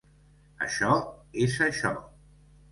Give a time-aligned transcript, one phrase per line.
[0.67, 0.95] Això
[1.45, 1.95] és això.